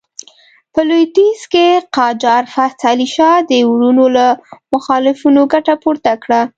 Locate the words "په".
0.73-0.79